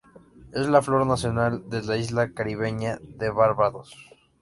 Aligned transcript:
Es 0.51 0.67
la 0.67 0.81
"Flor 0.81 1.05
Nacional" 1.05 1.69
de 1.69 1.83
la 1.83 1.95
isla 1.95 2.33
caribeña 2.33 2.97
de 3.03 3.29
Barbados. 3.29 3.95